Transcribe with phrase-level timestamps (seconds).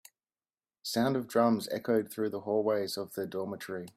[0.81, 3.87] Sounds of drums echoed through the hallways of the dormitory.